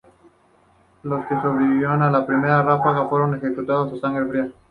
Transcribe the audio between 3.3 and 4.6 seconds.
ejecutados a sangre fría.